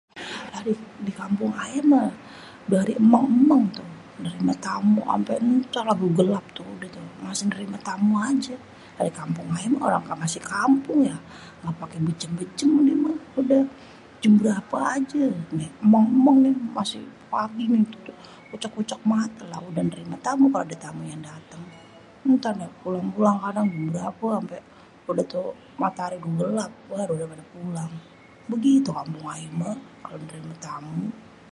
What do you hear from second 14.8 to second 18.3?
aja émong-émong nih masih pagi udah